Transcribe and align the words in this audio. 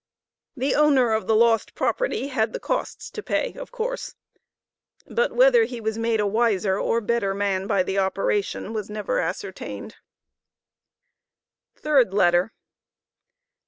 The 0.57 0.73
owner 0.73 1.13
of 1.13 1.27
the 1.27 1.35
lost 1.35 1.75
property 1.75 2.29
had 2.29 2.53
the 2.53 2.59
costs 2.59 3.11
to 3.11 3.21
pay 3.21 3.53
of 3.53 3.71
course, 3.71 4.15
but 5.05 5.31
whether 5.33 5.65
he 5.65 5.79
was 5.79 5.99
made 5.99 6.19
a 6.19 6.25
wiser 6.25 6.79
or 6.79 7.01
better 7.01 7.35
man 7.35 7.67
by 7.67 7.83
the 7.83 7.99
operation 7.99 8.73
was 8.73 8.89
never 8.89 9.19
ascertained. 9.19 9.97
THIRD 11.75 12.15
LETTER. 12.15 12.51